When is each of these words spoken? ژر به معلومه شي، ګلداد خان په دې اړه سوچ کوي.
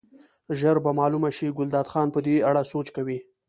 ژر 0.59 0.75
به 0.85 0.91
معلومه 0.99 1.29
شي، 1.37 1.47
ګلداد 1.57 1.87
خان 1.91 2.07
په 2.15 2.19
دې 2.25 2.35
اړه 2.49 2.61
سوچ 2.71 2.87
کوي. 2.95 3.19